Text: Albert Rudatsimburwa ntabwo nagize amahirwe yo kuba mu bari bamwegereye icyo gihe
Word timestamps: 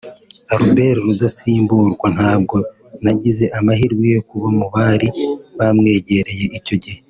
Albert 0.55 0.97
Rudatsimburwa 1.05 2.07
ntabwo 2.15 2.55
nagize 3.03 3.45
amahirwe 3.59 4.03
yo 4.15 4.21
kuba 4.29 4.47
mu 4.57 4.65
bari 4.73 5.07
bamwegereye 5.57 6.45
icyo 6.59 6.75
gihe 6.83 6.97